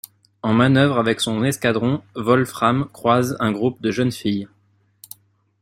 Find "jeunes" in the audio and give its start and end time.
3.91-4.11